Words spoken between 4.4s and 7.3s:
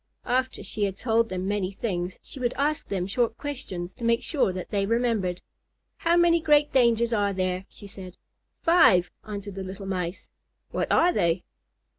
that they remembered. "How many great dangers